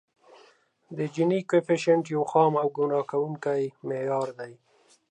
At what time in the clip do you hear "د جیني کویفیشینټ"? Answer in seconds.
0.97-2.03